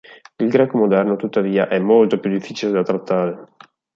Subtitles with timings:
[0.37, 3.49] Il greco moderno, tuttavia, è molto più difficile da trattare.